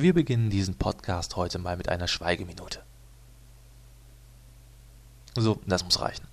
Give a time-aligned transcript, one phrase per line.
[0.00, 2.84] Wir beginnen diesen Podcast heute mal mit einer Schweigeminute.
[5.36, 6.28] So, das muss reichen.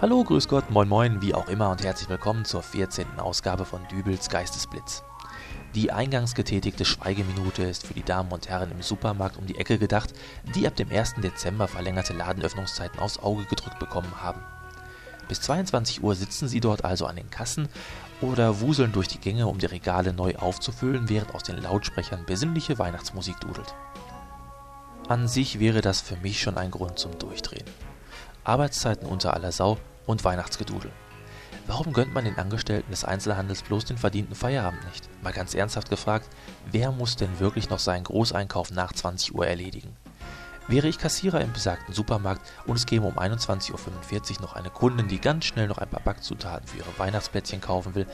[0.00, 3.20] Hallo, grüß Gott, moin moin, wie auch immer und herzlich willkommen zur 14.
[3.20, 5.04] Ausgabe von Dübels Geistesblitz.
[5.74, 9.78] Die eingangs getätigte Schweigeminute ist für die Damen und Herren im Supermarkt um die Ecke
[9.78, 10.14] gedacht,
[10.54, 11.16] die ab dem 1.
[11.22, 14.40] Dezember verlängerte Ladenöffnungszeiten aufs Auge gedrückt bekommen haben.
[15.28, 17.68] Bis 22 Uhr sitzen sie dort also an den Kassen
[18.20, 22.78] oder wuseln durch die Gänge, um die Regale neu aufzufüllen, während aus den Lautsprechern besinnliche
[22.78, 23.74] Weihnachtsmusik dudelt.
[25.08, 27.66] An sich wäre das für mich schon ein Grund zum Durchdrehen.
[28.44, 30.90] Arbeitszeiten unter aller Sau und Weihnachtsgedudel.
[31.68, 35.08] Warum gönnt man den Angestellten des Einzelhandels bloß den verdienten Feierabend nicht?
[35.22, 36.28] Mal ganz ernsthaft gefragt,
[36.70, 39.96] wer muss denn wirklich noch seinen Großeinkauf nach 20 Uhr erledigen?
[40.68, 45.08] Wäre ich Kassierer im besagten Supermarkt und es käme um 21.45 Uhr noch eine Kundin,
[45.08, 48.06] die ganz schnell noch ein paar Backzutaten für ihre Weihnachtsplätzchen kaufen will,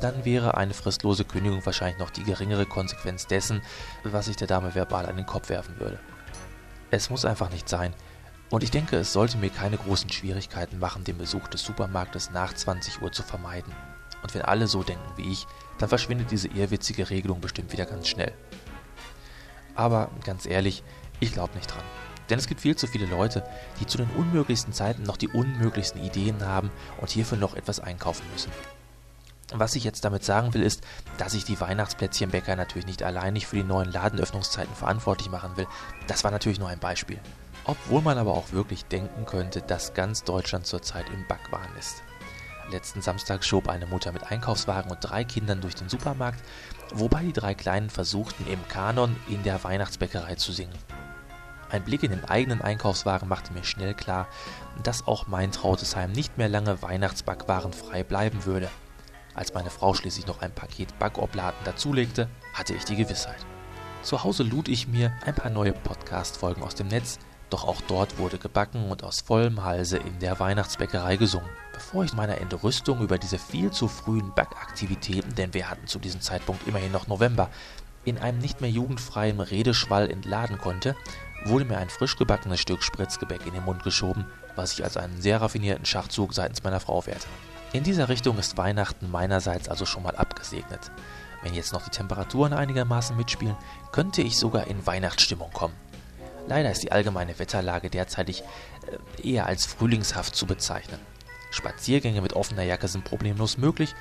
[0.00, 3.62] dann wäre eine fristlose Kündigung wahrscheinlich noch die geringere Konsequenz dessen,
[4.04, 5.98] was ich der Dame verbal an den Kopf werfen würde.
[6.90, 7.94] Es muss einfach nicht sein.
[8.50, 12.54] Und ich denke, es sollte mir keine großen Schwierigkeiten machen, den Besuch des Supermarktes nach
[12.54, 13.72] 20 Uhr zu vermeiden.
[14.22, 15.46] Und wenn alle so denken wie ich,
[15.78, 18.32] dann verschwindet diese ehrwitzige Regelung bestimmt wieder ganz schnell.
[19.74, 20.82] Aber ganz ehrlich,
[21.20, 21.84] ich glaube nicht dran.
[22.30, 23.44] Denn es gibt viel zu viele Leute,
[23.80, 28.24] die zu den unmöglichsten Zeiten noch die unmöglichsten Ideen haben und hierfür noch etwas einkaufen
[28.32, 28.50] müssen.
[29.52, 30.82] Was ich jetzt damit sagen will, ist,
[31.18, 35.68] dass ich die Weihnachtsplätzchenbäcker natürlich nicht alleinig für die neuen Ladenöffnungszeiten verantwortlich machen will.
[36.08, 37.20] Das war natürlich nur ein Beispiel.
[37.66, 42.02] Obwohl man aber auch wirklich denken könnte, dass ganz Deutschland zurzeit im Backwahn ist.
[42.70, 46.42] Letzten Samstag schob eine Mutter mit Einkaufswagen und drei Kindern durch den Supermarkt,
[46.92, 50.74] wobei die drei Kleinen versuchten, im Kanon in der Weihnachtsbäckerei zu singen.
[51.70, 54.28] Ein Blick in den eigenen Einkaufswagen machte mir schnell klar,
[54.84, 58.68] dass auch mein trautes Heim nicht mehr lange Weihnachtsbackwaren frei bleiben würde.
[59.34, 63.44] Als meine Frau schließlich noch ein Paket Backobladen dazulegte, hatte ich die Gewissheit.
[64.02, 67.18] Zu Hause lud ich mir ein paar neue Podcast-Folgen aus dem Netz,
[67.50, 71.48] doch auch dort wurde gebacken und aus vollem Halse in der Weihnachtsbäckerei gesungen.
[71.72, 76.20] Bevor ich meiner Entrüstung über diese viel zu frühen Backaktivitäten, denn wir hatten zu diesem
[76.20, 77.50] Zeitpunkt immerhin noch November,
[78.04, 80.96] in einem nicht mehr jugendfreien Redeschwall entladen konnte,
[81.44, 85.20] wurde mir ein frisch gebackenes Stück Spritzgebäck in den Mund geschoben, was ich als einen
[85.20, 87.26] sehr raffinierten Schachzug seitens meiner Frau werte.
[87.72, 90.90] In dieser Richtung ist Weihnachten meinerseits also schon mal abgesegnet.
[91.42, 93.56] Wenn jetzt noch die Temperaturen einigermaßen mitspielen,
[93.92, 95.74] könnte ich sogar in Weihnachtsstimmung kommen.
[96.48, 98.42] Leider ist die allgemeine Wetterlage derzeitig
[99.22, 101.00] äh, eher als frühlingshaft zu bezeichnen.
[101.50, 103.94] Spaziergänge mit offener Jacke sind problemlos möglich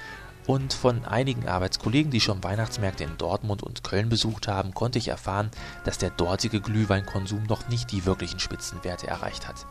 [0.47, 5.07] und von einigen Arbeitskollegen, die schon Weihnachtsmärkte in Dortmund und Köln besucht haben, konnte ich
[5.07, 5.49] erfahren,
[5.85, 9.65] dass der dortige Glühweinkonsum noch nicht die wirklichen Spitzenwerte erreicht hat.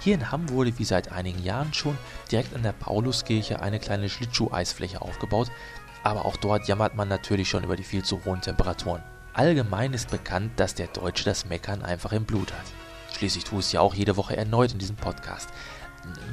[0.00, 1.96] Hier in Hamm wurde wie seit einigen Jahren schon
[2.30, 5.50] direkt an der Pauluskirche eine kleine Schlittschuh-Eisfläche aufgebaut,
[6.02, 9.02] aber auch dort jammert man natürlich schon über die viel zu hohen Temperaturen.
[9.34, 12.66] Allgemein ist bekannt, dass der Deutsche das Meckern einfach im Blut hat.
[13.16, 15.48] Schließlich tue ich es ja auch jede Woche erneut in diesem Podcast.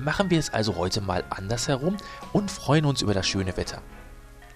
[0.03, 1.97] Machen wir es also heute mal andersherum
[2.31, 3.81] und freuen uns über das schöne Wetter.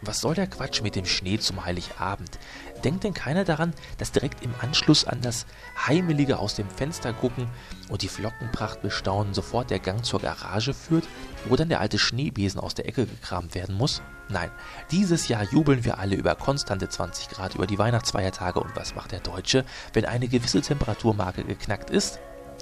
[0.05, 2.37] Was soll der Quatsch mit dem Schnee zum Heiligabend?
[2.83, 5.47] Denkt denn keiner daran, dass direkt im Anschluss an das
[5.87, 7.47] heimelige aus dem Fenster gucken
[7.89, 11.07] und die Flockenpracht bestaunen sofort der Gang zur Garage führt,
[11.45, 14.03] wo dann der alte Schneebesen aus der Ecke gekramt werden muss?
[14.29, 14.51] Nein,
[14.91, 19.11] dieses Jahr jubeln wir alle über konstante 20 Grad über die Weihnachtsfeiertage und was macht
[19.11, 22.19] der Deutsche, wenn eine gewisse Temperaturmarke geknackt ist?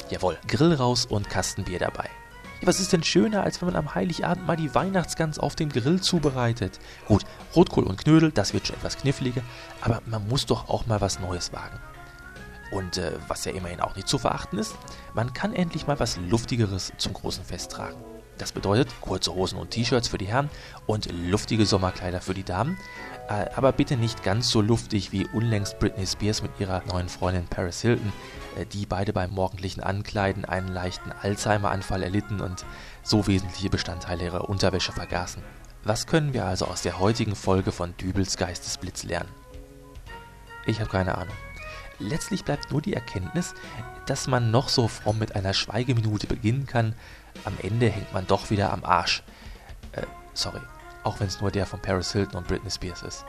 [0.10, 2.10] Jawohl, Grill raus und Kastenbier dabei.
[2.66, 6.00] Was ist denn schöner, als wenn man am Heiligabend mal die Weihnachtsgans auf dem Grill
[6.00, 6.80] zubereitet?
[7.08, 7.26] Gut,
[7.56, 9.42] Rotkohl und Knödel, das wird schon etwas kniffliger,
[9.82, 11.78] aber man muss doch auch mal was Neues wagen.
[12.72, 14.76] Und äh, was ja immerhin auch nicht zu verachten ist,
[15.14, 17.98] man kann endlich mal was Luftigeres zum großen Fest tragen.
[18.38, 20.50] Das bedeutet kurze Hosen und T-Shirts für die Herren
[20.86, 22.78] und luftige Sommerkleider für die Damen.
[23.30, 27.48] Äh, aber bitte nicht ganz so luftig wie unlängst Britney Spears mit ihrer neuen Freundin
[27.48, 28.12] Paris Hilton,
[28.58, 32.66] äh, die beide beim morgendlichen Ankleiden einen leichten Alzheimer-Anfall erlitten und
[33.02, 35.42] so wesentliche Bestandteile ihrer Unterwäsche vergaßen.
[35.84, 39.30] Was können wir also aus der heutigen Folge von Dübels Geistesblitz lernen?
[40.66, 41.36] Ich habe keine Ahnung.
[42.04, 43.54] Letztlich bleibt nur die Erkenntnis,
[44.06, 46.96] dass man noch so fromm mit einer Schweigeminute beginnen kann,
[47.46, 49.24] am Ende hängt man doch wieder am Arsch.
[49.94, 50.04] Äh,
[50.34, 50.60] sorry,
[51.04, 53.26] auch wenn es nur der von Paris Hilton und Britney Spears ist.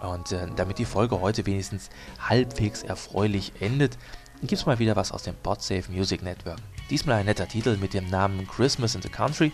[0.00, 1.88] Und äh, damit die Folge heute wenigstens
[2.20, 3.96] halbwegs erfreulich endet,
[4.40, 6.58] gibt es mal wieder was aus dem Podsafe Music Network.
[6.90, 9.52] Diesmal ein netter Titel mit dem Namen Christmas in the Country.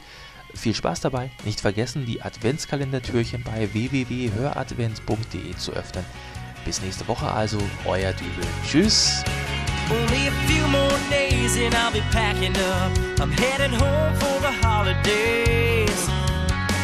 [0.54, 1.30] Viel Spaß dabei.
[1.44, 6.04] Nicht vergessen, die Adventskalendertürchen bei www.höradvent.de zu öffnen.
[6.64, 8.46] Bis nächste Woche also, euer Dübel.
[8.66, 9.24] Tschüss.
[9.90, 12.92] Only a few more days and I'll be packing up.
[13.20, 16.08] I'm home for the holidays.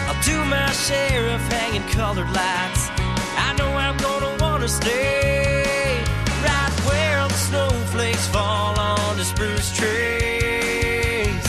[0.09, 2.91] I'll do my share of hanging colored lights.
[3.39, 6.03] I know I'm gonna wanna stay
[6.43, 11.47] right where the snowflakes fall on the spruce trees.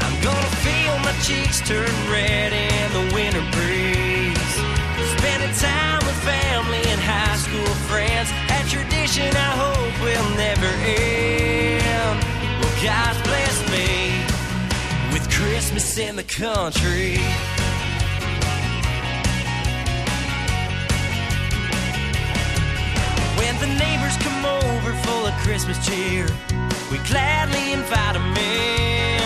[0.00, 2.37] I'm gonna feel my cheeks turn red.
[12.88, 14.24] God's blessed me
[15.12, 17.18] with Christmas in the country.
[23.36, 26.26] When the neighbors come over full of Christmas cheer,
[26.90, 29.20] we gladly invite them in.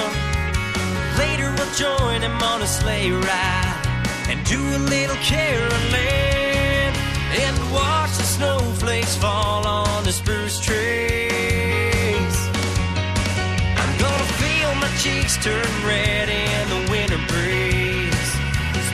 [1.22, 3.82] Later we'll join them on a sleigh ride
[4.28, 6.11] and do a little caroling
[15.42, 18.30] turn red in the winter breeze.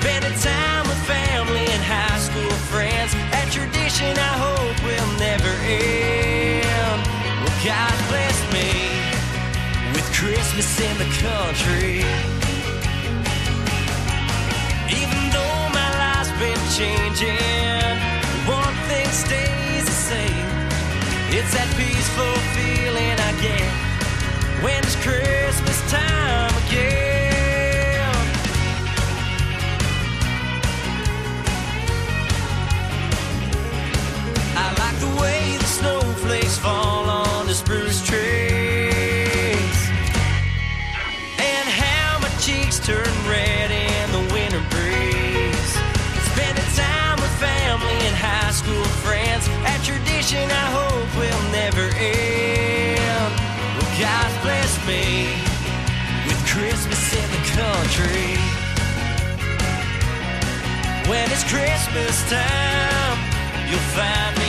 [0.00, 7.04] Spending time with family and high school friends, a tradition I hope will never end.
[7.44, 8.64] Well, God bless me
[9.92, 12.00] with Christmas in the country.
[14.88, 17.92] Even though my life's been changing,
[18.48, 20.48] one thing stays the same.
[21.28, 23.68] It's that peaceful feeling I get
[24.64, 25.37] when it's Christmas
[49.84, 53.32] tradition I hope will never end.
[53.76, 55.28] Well, God bless me
[56.26, 58.34] with Christmas in the country.
[61.10, 63.18] When it's Christmas time,
[63.70, 64.48] you'll find me